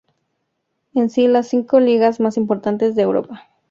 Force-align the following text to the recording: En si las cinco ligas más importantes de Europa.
En 0.95 1.11
si 1.11 1.27
las 1.27 1.47
cinco 1.49 1.79
ligas 1.79 2.19
más 2.19 2.35
importantes 2.35 2.95
de 2.95 3.03
Europa. 3.03 3.51